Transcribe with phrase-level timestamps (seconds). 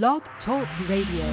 [0.00, 1.28] Blog Talk Radio.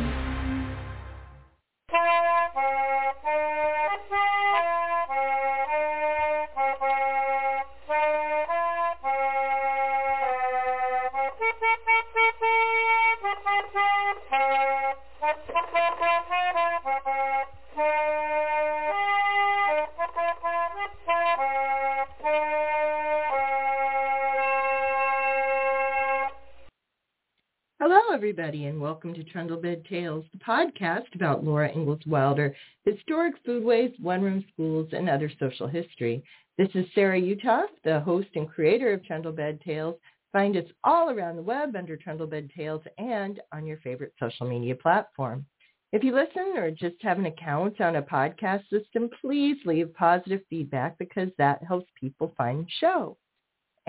[28.30, 32.56] Everybody, and welcome to Trundlebed Tales, the podcast about Laura Ingalls Wilder,
[32.86, 36.24] historic foodways, one-room schools, and other social history.
[36.56, 39.96] This is Sarah Uthoff, the host and creator of Trundlebed Tales.
[40.32, 44.76] Find us all around the web under Trundlebed Tales and on your favorite social media
[44.76, 45.44] platform.
[45.92, 50.42] If you listen or just have an account on a podcast system, please leave positive
[50.52, 53.18] feedback because that helps people find the show.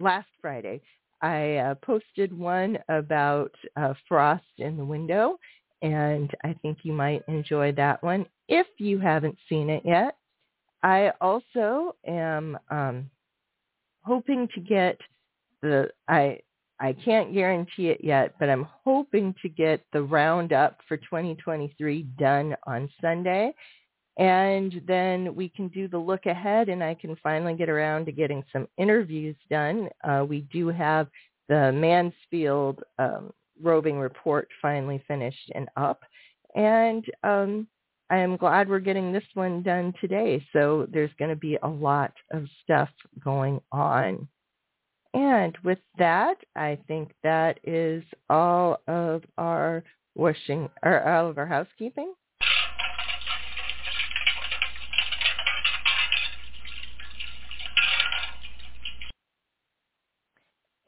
[0.00, 0.80] last Friday,
[1.22, 5.38] I uh, posted one about uh, frost in the window,
[5.82, 10.16] and I think you might enjoy that one if you haven't seen it yet.
[10.82, 13.10] I also am um,
[14.02, 14.98] hoping to get
[15.62, 16.40] the I
[16.78, 22.54] I can't guarantee it yet, but I'm hoping to get the roundup for 2023 done
[22.66, 23.54] on Sunday
[24.18, 28.12] and then we can do the look ahead and I can finally get around to
[28.12, 29.88] getting some interviews done.
[30.04, 31.08] Uh, we do have
[31.48, 33.32] the Mansfield um,
[33.62, 36.00] roving report finally finished and up.
[36.54, 37.66] And um,
[38.08, 40.44] I am glad we're getting this one done today.
[40.52, 42.88] So there's going to be a lot of stuff
[43.22, 44.26] going on.
[45.12, 49.84] And with that, I think that is all of our
[50.14, 52.14] washing or all of our housekeeping.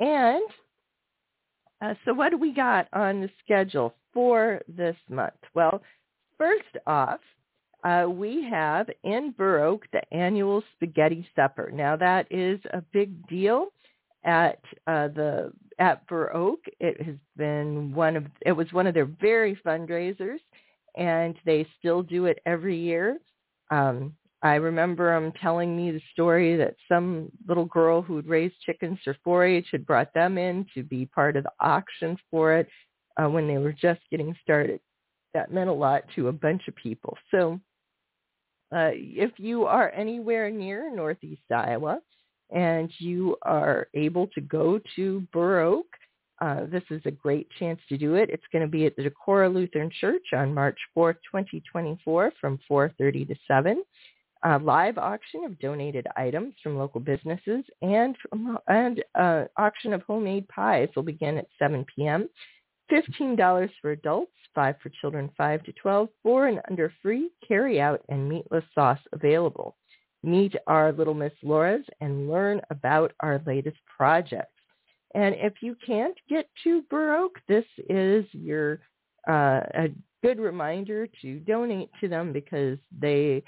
[0.01, 0.43] And
[1.81, 5.35] uh, so what do we got on the schedule for this month?
[5.55, 5.83] Well,
[6.37, 7.21] first off,
[7.85, 11.71] uh, we have in Oak the annual spaghetti supper.
[11.73, 13.69] Now that is a big deal
[14.25, 16.61] at uh, the at Oak.
[16.81, 20.41] It has been one of it was one of their very fundraisers,
[20.97, 23.19] and they still do it every year.
[23.71, 28.55] Um, I remember him telling me the story that some little girl who had raised
[28.65, 32.69] chickens for 4-H had brought them in to be part of the auction for it
[33.21, 34.81] uh, when they were just getting started.
[35.35, 37.19] That meant a lot to a bunch of people.
[37.33, 37.61] So
[38.75, 42.01] uh, if you are anywhere near Northeast Iowa
[42.55, 45.87] and you are able to go to Burr Oak,
[46.41, 48.31] uh, this is a great chance to do it.
[48.31, 53.27] It's going to be at the Decorah Lutheran Church on March 4th, 2024 from 4.30
[53.27, 53.83] to 7
[54.45, 60.03] a live auction of donated items from local businesses and from, and uh, auction of
[60.03, 62.29] homemade pies will begin at 7 p.m.
[62.91, 68.03] $15 for adults, 5 for children 5 to 12, 4 and under free, carry out
[68.09, 69.77] and meatless sauce available.
[70.23, 74.53] Meet our Little Miss Laura's and learn about our latest projects.
[75.15, 78.81] And if you can't get to Oak, this is your
[79.29, 79.89] uh, a
[80.23, 83.43] good reminder to donate to them because they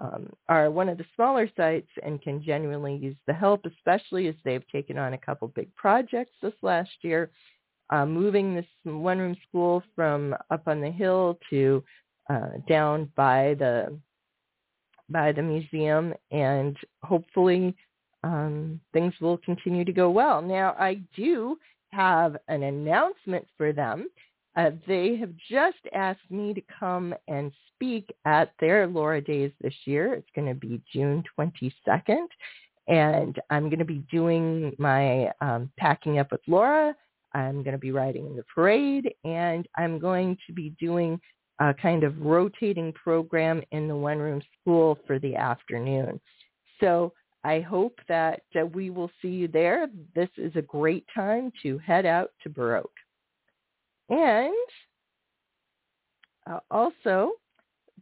[0.00, 4.34] um, are one of the smaller sites and can genuinely use the help, especially as
[4.44, 7.30] they've taken on a couple big projects this last year,
[7.90, 11.84] uh, moving this one-room school from up on the hill to
[12.30, 13.98] uh, down by the
[15.08, 17.76] by the museum, and hopefully
[18.24, 20.40] um, things will continue to go well.
[20.40, 21.58] Now, I do
[21.90, 24.08] have an announcement for them.
[24.56, 29.74] Uh, they have just asked me to come and speak at their Laura Days this
[29.86, 30.14] year.
[30.14, 32.26] It's going to be June 22nd.
[32.88, 36.94] And I'm going to be doing my um, packing up with Laura.
[37.32, 39.14] I'm going to be riding in the parade.
[39.24, 41.20] And I'm going to be doing
[41.60, 46.20] a kind of rotating program in the one-room school for the afternoon.
[46.80, 47.12] So
[47.44, 49.88] I hope that uh, we will see you there.
[50.14, 52.92] This is a great time to head out to Oak.
[54.12, 54.52] And
[56.46, 57.32] uh, also,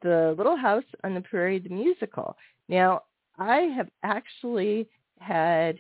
[0.03, 2.37] the Little House on the Prairie, the musical.
[2.69, 3.03] Now,
[3.39, 4.89] I have actually
[5.21, 5.79] had,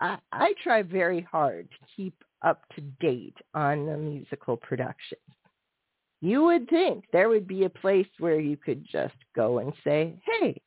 [0.00, 5.18] I, I try very hard to keep up to date on the musical production.
[6.22, 10.14] You would think there would be a place where you could just go and say,
[10.24, 10.58] hey,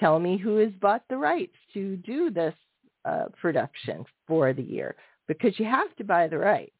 [0.00, 2.54] tell me who has bought the rights to do this
[3.04, 4.96] uh, production for the year
[5.28, 6.72] because you have to buy the rights.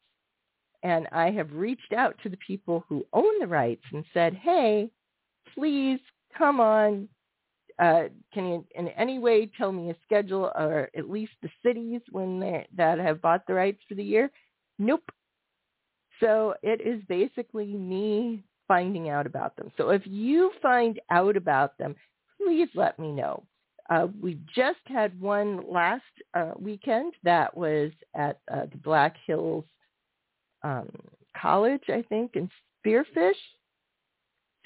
[0.86, 4.88] And I have reached out to the people who own the rights and said, hey,
[5.52, 5.98] please
[6.38, 7.08] come on.
[7.80, 12.02] Uh, can you in any way tell me a schedule or at least the cities
[12.12, 14.30] when they that have bought the rights for the year?
[14.78, 15.10] Nope.
[16.20, 19.72] So it is basically me finding out about them.
[19.76, 21.96] So if you find out about them,
[22.40, 23.42] please let me know.
[23.90, 26.04] Uh, we just had one last
[26.34, 29.64] uh, weekend that was at uh, the Black Hills
[30.66, 30.88] um,
[31.40, 32.48] College, I think, in
[32.84, 33.34] Spearfish,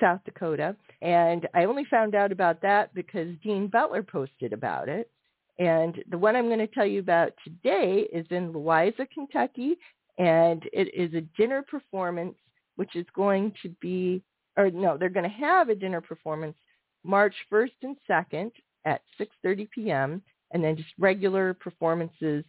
[0.00, 0.76] South Dakota.
[1.02, 5.10] And I only found out about that because Dean Butler posted about it.
[5.58, 9.76] And the one I'm going to tell you about today is in Louisa, Kentucky,
[10.18, 12.36] and it is a dinner performance,
[12.76, 14.22] which is going to be,
[14.56, 16.56] or no, they're going to have a dinner performance
[17.04, 18.50] March 1st and 2nd
[18.86, 22.42] at 6.30 p.m., and then just regular performances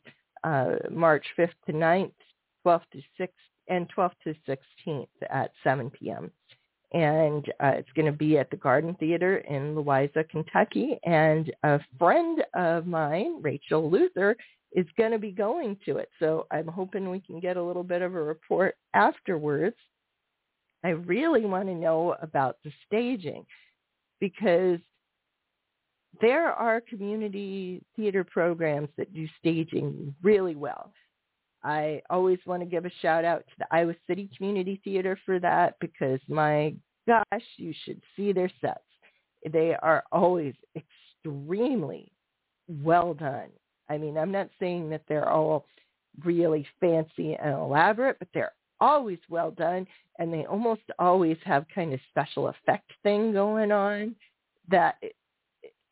[0.44, 2.12] uh, March 5th to 9th,
[2.66, 3.30] 12th to 6th,
[3.68, 6.32] and 12th to 16th at 7 p.m.
[6.94, 11.00] And uh, it's going to be at the Garden Theater in Louisa, Kentucky.
[11.06, 14.36] And a friend of mine, Rachel Luther,
[14.74, 16.10] is going to be going to it.
[16.20, 19.76] So I'm hoping we can get a little bit of a report afterwards.
[20.84, 23.46] I really want to know about the staging
[24.20, 24.80] because
[26.20, 30.92] there are community theater programs that do staging really well.
[31.64, 35.40] I always want to give a shout out to the Iowa City Community Theater for
[35.40, 36.74] that because my
[37.08, 38.80] gosh, you should see their sets.
[39.52, 42.12] They are always extremely
[42.68, 43.50] well done.
[43.90, 45.66] I mean, I'm not saying that they're all
[46.24, 49.86] really fancy and elaborate, but they're always well done
[50.20, 54.16] and they almost always have kind of special effect thing going on
[54.70, 54.96] that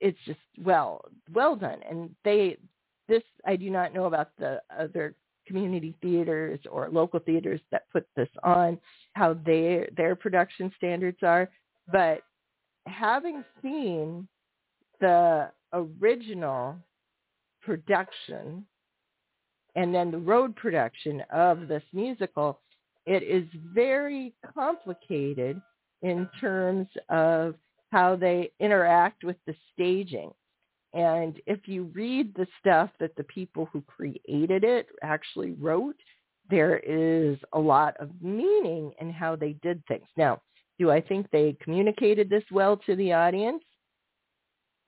[0.02, 2.58] it's just well well done and they
[3.08, 5.14] this I do not know about the other
[5.50, 8.80] community theaters or local theaters that put this on
[9.14, 11.50] how their their production standards are
[11.92, 12.22] but
[12.86, 14.28] having seen
[15.02, 16.76] the original
[17.62, 18.66] production
[19.76, 22.60] and then the road production of this musical
[23.06, 25.60] it is very complicated
[26.04, 27.56] in terms of
[27.92, 30.32] how they interact with the staging.
[30.94, 35.96] And if you read the stuff that the people who created it actually wrote,
[36.50, 40.08] there is a lot of meaning in how they did things.
[40.18, 40.42] Now,
[40.80, 43.64] do I think they communicated this well to the audience?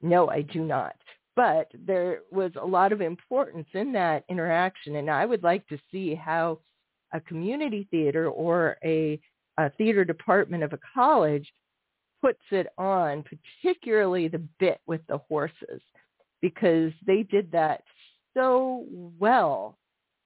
[0.01, 0.95] No, I do not.
[1.35, 5.77] But there was a lot of importance in that interaction, and I would like to
[5.91, 6.59] see how
[7.13, 9.19] a community theater or a,
[9.57, 11.51] a theater department of a college
[12.21, 15.81] puts it on, particularly the bit with the horses,
[16.41, 17.83] because they did that
[18.35, 18.85] so
[19.19, 19.77] well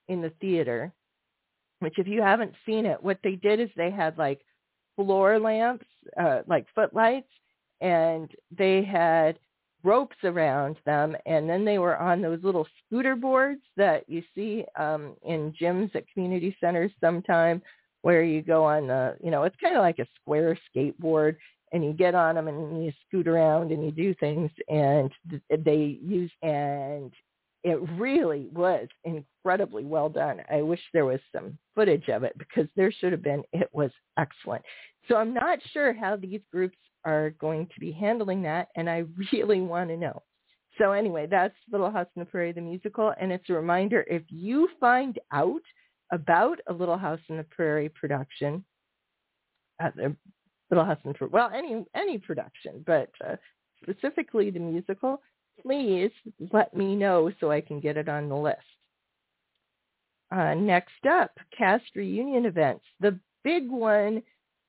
[0.07, 0.91] in the theater,
[1.79, 4.41] which if you haven't seen it, what they did is they had like
[4.95, 5.85] floor lamps,
[6.19, 7.29] uh, like footlights,
[7.81, 9.37] and they had
[9.83, 14.65] ropes around them, and then they were on those little scooter boards that you see
[14.77, 17.61] um, in gyms at community centers sometime,
[18.01, 21.35] where you go on the, you know, it's kind of like a square skateboard,
[21.75, 25.11] and you get on them and you scoot around and you do things, and
[25.49, 27.11] they use and
[27.65, 30.39] it really was incredibly well done.
[30.49, 33.43] I wish there was some footage of it because there should have been.
[33.51, 34.63] It was excellent.
[35.09, 39.03] So I'm not sure how these groups are going to be handling that, and I
[39.33, 40.21] really want to know.
[40.77, 44.23] So anyway, that's Little House on the Prairie, the musical, and it's a reminder if
[44.29, 45.61] you find out
[46.13, 48.63] about a Little House on the Prairie production,
[49.83, 49.89] uh,
[50.75, 53.35] Little House well, any any production, but uh,
[53.81, 55.21] specifically the musical,
[55.61, 56.11] please
[56.51, 58.59] let me know so I can get it on the list.
[60.31, 62.83] Uh, next up, cast reunion events.
[62.99, 64.21] The big one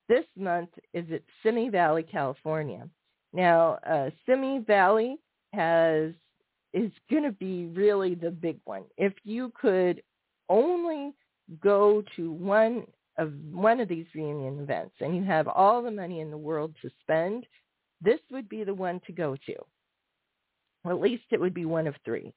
[0.07, 2.87] this month is at Simi Valley, California.
[3.33, 5.17] Now, uh, Simi Valley
[5.53, 6.13] has
[6.73, 8.83] is going to be really the big one.
[8.97, 10.01] If you could
[10.47, 11.13] only
[11.61, 12.85] go to one
[13.17, 16.75] of one of these reunion events and you have all the money in the world
[16.81, 17.45] to spend,
[18.01, 19.55] this would be the one to go to.
[20.89, 22.33] At least it would be one of three.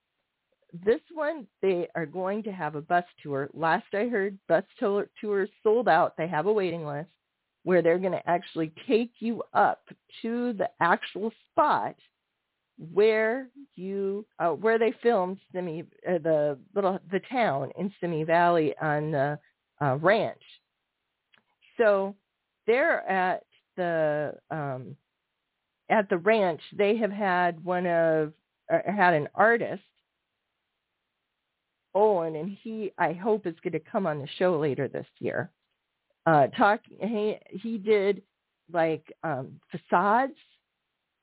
[0.72, 3.50] This one, they are going to have a bus tour.
[3.52, 6.16] Last I heard, bus tours sold out.
[6.16, 7.08] They have a waiting list
[7.64, 9.82] where they're going to actually take you up
[10.22, 11.96] to the actual spot
[12.92, 18.74] where you uh, where they filmed Simi uh, the little the town in Simi Valley
[18.80, 19.38] on the
[19.82, 20.42] uh, ranch.
[21.80, 22.14] So
[22.66, 23.44] they're at
[23.76, 24.96] the um,
[25.88, 26.60] at the ranch.
[26.76, 28.32] They have had one of
[28.72, 29.82] uh, had an artist
[31.94, 35.50] Owen, and he I hope is going to come on the show later this year.
[36.26, 38.22] Uh, talk he he did
[38.72, 40.36] like um, facades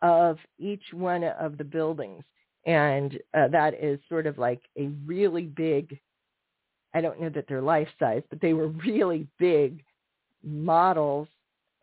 [0.01, 2.23] of each one of the buildings.
[2.65, 5.97] And uh, that is sort of like a really big,
[6.93, 9.83] I don't know that they're life size, but they were really big
[10.47, 11.27] models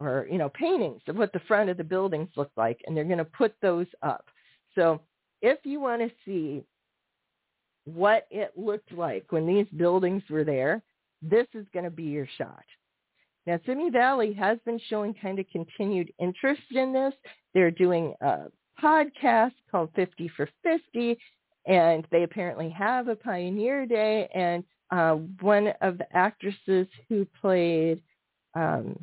[0.00, 2.80] or, you know, paintings of what the front of the buildings look like.
[2.86, 4.24] And they're going to put those up.
[4.74, 5.00] So
[5.42, 6.64] if you want to see
[7.84, 10.82] what it looked like when these buildings were there,
[11.22, 12.64] this is going to be your shot.
[13.46, 17.12] Now, Simi Valley has been showing kind of continued interest in this.
[17.52, 18.44] They're doing a
[18.82, 21.18] podcast called 50 for 50,
[21.66, 24.28] and they apparently have a Pioneer Day.
[24.34, 28.00] And uh, one of the actresses who played
[28.54, 28.98] um,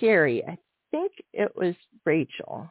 [0.00, 0.56] Carrie, I
[0.90, 1.74] think it was
[2.04, 2.68] Rachel.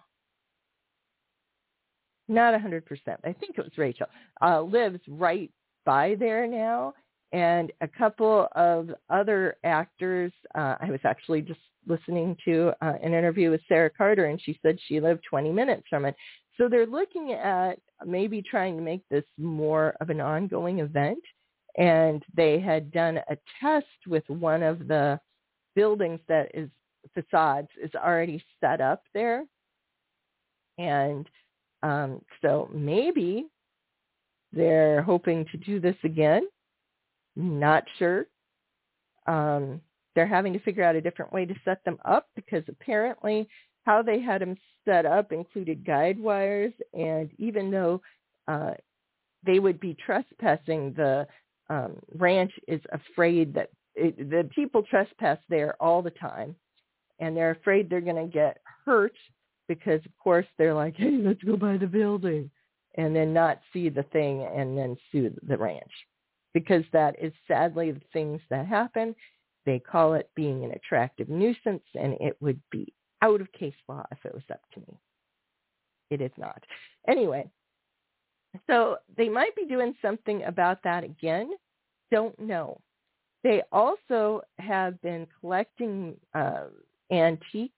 [2.27, 2.81] Not a 100%.
[3.23, 4.07] I think it was Rachel.
[4.41, 5.51] Uh, lives right
[5.85, 6.93] by there now
[7.33, 10.31] and a couple of other actors.
[10.55, 14.57] Uh, I was actually just listening to uh, an interview with Sarah Carter, and she
[14.61, 16.15] said she lived 20 minutes from it.
[16.57, 21.19] So they're looking at maybe trying to make this more of an ongoing event.
[21.77, 25.19] And they had done a test with one of the
[25.75, 26.69] buildings that is
[27.13, 29.43] facades is already set up there.
[30.77, 31.27] And
[31.81, 33.47] um, so maybe
[34.51, 36.47] they're hoping to do this again
[37.35, 38.27] not sure.
[39.27, 39.81] Um,
[40.15, 43.47] they're having to figure out a different way to set them up because apparently
[43.85, 48.01] how they had them set up included guide wires, and even though
[48.47, 48.71] uh,
[49.45, 51.27] they would be trespassing, the
[51.73, 56.55] um, ranch is afraid that it, the people trespass there all the time,
[57.19, 59.13] and they're afraid they're going to get hurt
[59.67, 62.49] because, of course, they're like, "Hey, let's go by the building,"
[62.95, 65.91] and then not see the thing and then sue the ranch
[66.53, 69.15] because that is sadly the things that happen.
[69.65, 74.03] They call it being an attractive nuisance, and it would be out of case law
[74.11, 74.99] if it was up to me.
[76.09, 76.61] It is not.
[77.07, 77.49] Anyway,
[78.67, 81.51] so they might be doing something about that again.
[82.11, 82.79] Don't know.
[83.43, 86.65] They also have been collecting uh,
[87.11, 87.73] antiques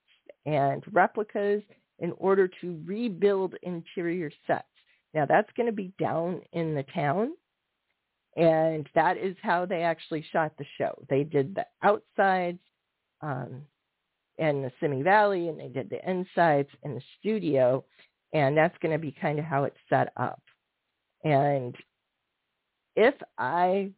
[0.45, 1.63] and replicas
[1.99, 4.65] in order to rebuild interior sets.
[5.13, 7.31] Now that's going to be down in the town
[8.35, 10.93] and that is how they actually shot the show.
[11.09, 12.59] They did the outsides
[13.21, 13.61] um,
[14.37, 17.83] in the Simi Valley, and they did the insides in the studio,
[18.33, 20.41] and that's going to be kind of how it's set up.
[21.25, 21.75] And
[22.95, 23.89] if I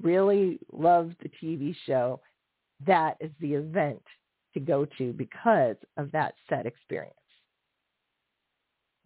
[0.00, 2.20] really love the TV show,
[2.86, 4.02] that is the event
[4.54, 7.14] to go to because of that set experience.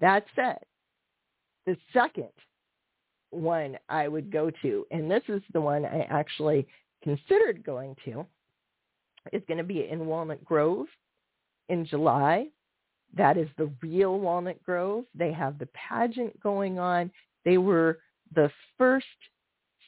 [0.00, 0.58] That said,
[1.66, 2.28] the second
[3.30, 6.66] one I would go to, and this is the one I actually
[7.02, 8.26] considered going to,
[9.32, 10.86] is going to be in Walnut Grove
[11.68, 12.48] in July.
[13.16, 15.04] That is the real Walnut Grove.
[15.14, 17.10] They have the pageant going on.
[17.44, 17.98] They were
[18.34, 19.06] the first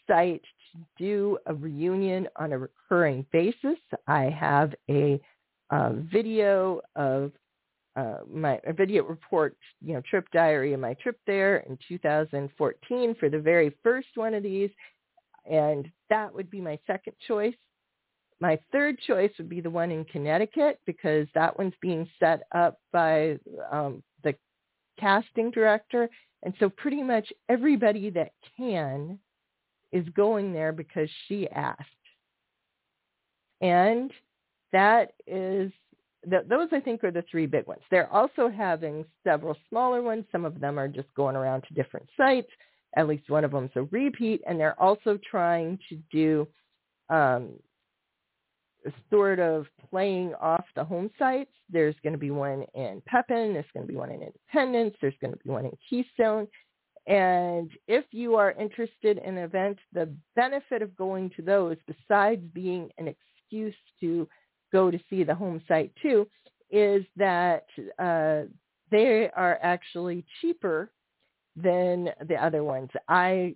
[0.06, 0.42] site
[0.73, 3.78] to do a reunion on a recurring basis.
[4.06, 5.20] I have a
[6.12, 7.32] video of
[7.96, 13.28] uh, my video report, you know, trip diary of my trip there in 2014 for
[13.28, 14.70] the very first one of these,
[15.50, 17.54] and that would be my second choice.
[18.40, 22.80] My third choice would be the one in Connecticut because that one's being set up
[22.92, 23.38] by
[23.70, 24.02] um,
[24.98, 26.08] casting director,
[26.42, 29.18] and so pretty much everybody that can
[29.92, 31.80] is going there because she asked,
[33.60, 34.10] and
[34.72, 35.72] that is
[36.28, 37.82] th- those I think are the three big ones.
[37.90, 40.24] They're also having several smaller ones.
[40.32, 42.50] Some of them are just going around to different sites.
[42.96, 46.48] At least one of them's a repeat, and they're also trying to do
[47.10, 47.50] um,
[49.10, 51.50] sort of playing off the home sites.
[51.70, 53.52] There's going to be one in Pepin.
[53.52, 54.94] There's going to be one in Independence.
[55.00, 56.46] There's going to be one in Keystone.
[57.06, 62.90] And if you are interested in events, the benefit of going to those, besides being
[62.98, 64.26] an excuse to
[64.72, 66.26] go to see the home site too,
[66.70, 67.66] is that
[67.98, 68.48] uh,
[68.90, 70.90] they are actually cheaper
[71.56, 72.90] than the other ones.
[73.08, 73.54] I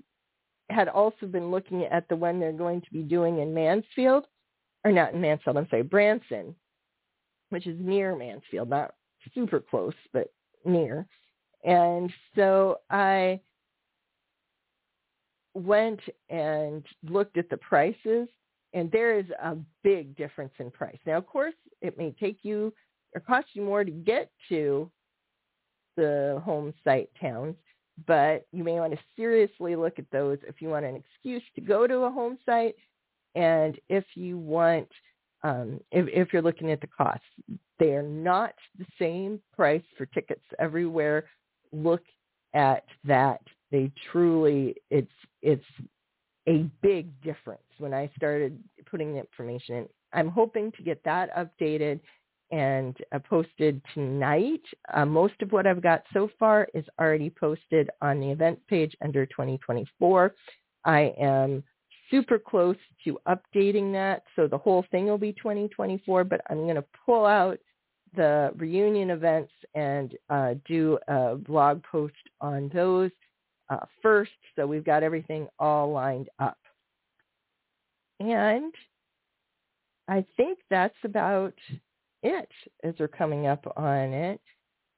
[0.71, 4.27] had also been looking at the one they're going to be doing in Mansfield,
[4.89, 6.55] or not in Mansfield, I'm sorry, Branson,
[7.51, 8.95] which is near Mansfield, not
[9.35, 10.33] super close, but
[10.65, 11.07] near.
[11.65, 13.41] And so I
[15.55, 18.29] went and looked at the prices
[18.73, 20.99] and there is a big difference in price.
[21.07, 22.73] Now, of course, it may take you
[23.15, 24.91] or cost you more to get to
[25.97, 27.57] the home site towns,
[28.07, 31.61] but you may want to seriously look at those if you want an excuse to
[31.61, 32.77] go to a home site
[33.35, 34.89] and if you want
[35.43, 37.25] um, if, if you're looking at the costs.
[37.79, 41.25] They are not the same price for tickets everywhere.
[41.73, 42.03] Look
[42.55, 43.41] at that.
[43.71, 45.65] They truly, it's it's
[46.49, 48.59] a big difference when I started
[48.91, 49.89] putting the information in.
[50.13, 52.01] I'm hoping to get that updated
[52.51, 54.63] and uh, posted tonight.
[54.93, 58.97] Uh, most of what I've got so far is already posted on the event page
[59.05, 60.35] under 2024.
[60.87, 61.63] I am
[62.11, 64.23] super close to updating that.
[64.37, 67.59] So the whole thing will be 2024, but I'm going to pull out
[68.17, 73.11] the reunion events and uh, do a blog post on those
[73.71, 74.31] uh, first.
[74.57, 76.59] So we've got everything all lined up.
[78.21, 78.73] And
[80.09, 81.55] I think that's about
[82.23, 82.49] it
[82.83, 84.41] as we're coming up on it.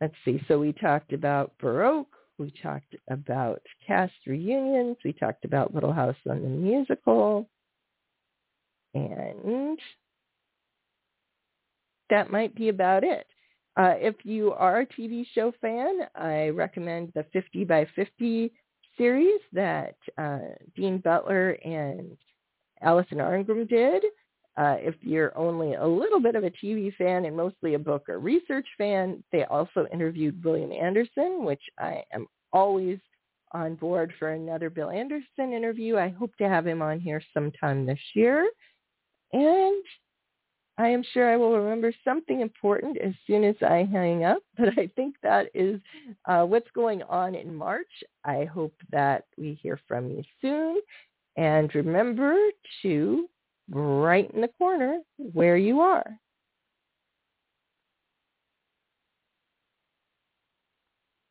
[0.00, 0.40] Let's see.
[0.48, 2.08] So we talked about Burr Oak.
[2.40, 4.96] We talked about cast reunions.
[5.04, 7.46] We talked about Little House on the Musical.
[8.94, 9.78] And
[12.08, 13.26] that might be about it.
[13.76, 18.50] Uh, if you are a TV show fan, I recommend the 50 by 50
[18.96, 20.38] series that uh,
[20.74, 22.16] Dean Butler and
[22.80, 24.02] Alison Arngrim did.
[24.60, 28.06] Uh, if you're only a little bit of a TV fan and mostly a book
[28.10, 32.98] or research fan, they also interviewed William Anderson, which I am always
[33.52, 35.96] on board for another Bill Anderson interview.
[35.96, 38.50] I hope to have him on here sometime this year.
[39.32, 39.82] And
[40.76, 44.78] I am sure I will remember something important as soon as I hang up, but
[44.78, 45.80] I think that is
[46.26, 47.88] uh, what's going on in March.
[48.26, 50.80] I hope that we hear from you soon.
[51.38, 52.36] And remember
[52.82, 53.26] to
[53.70, 56.18] brighten the corner where you are.